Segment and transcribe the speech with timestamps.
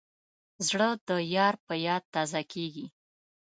[0.67, 2.85] زړه د یار په یاد تازه کېږي.